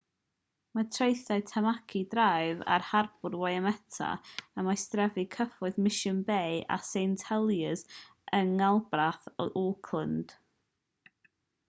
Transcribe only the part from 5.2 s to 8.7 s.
cyfoethog mission bay a st heliers yng